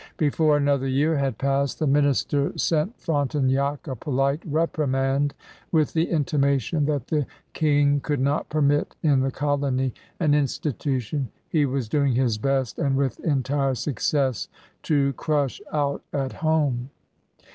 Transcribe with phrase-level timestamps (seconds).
[0.17, 5.35] Before another year had passed, the minister sent Frontenac a polite reprimand
[5.71, 11.67] with the intimation that the King could not permit in the colony an institution he
[11.67, 14.47] was doing his best, and with entire success,
[14.81, 16.89] to crush out at home.